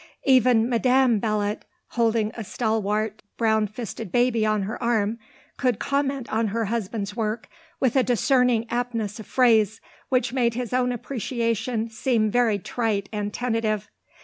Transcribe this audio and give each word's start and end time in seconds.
Even 0.25 0.67
Madame 0.67 1.19
Belot, 1.19 1.61
holding 1.89 2.31
a 2.33 2.43
stalwart, 2.43 3.21
brown 3.37 3.67
fisted 3.67 4.11
baby 4.11 4.43
on 4.47 4.63
her 4.63 4.81
arm, 4.81 5.19
could 5.57 5.77
comment 5.77 6.27
on 6.33 6.47
her 6.47 6.65
husband's 6.65 7.15
work 7.15 7.47
with 7.79 7.95
a 7.95 8.01
discerning 8.01 8.65
aptness 8.71 9.19
of 9.19 9.27
phrase 9.27 9.79
which 10.09 10.33
made 10.33 10.55
his 10.55 10.73
own 10.73 10.91
appreciation 10.91 11.87
seem 11.87 12.31
very 12.31 12.57
trite 12.57 13.09
and 13.13 13.31
tentative. 13.31 13.91